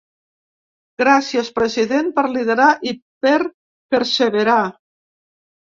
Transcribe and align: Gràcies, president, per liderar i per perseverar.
Gràcies, 1.01 1.51
president, 1.59 2.09
per 2.17 2.25
liderar 2.39 2.73
i 2.93 2.97
per 3.27 3.39
perseverar. 3.97 4.61